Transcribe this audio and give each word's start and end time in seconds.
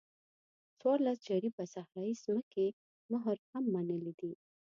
څوارلس 0.79 1.17
جریبه 1.27 1.63
صحرایي 1.73 2.13
ځمکې 2.25 2.65
مهر 3.11 3.37
هم 3.49 3.63
منلی 3.73 4.13
دی. 4.19 4.33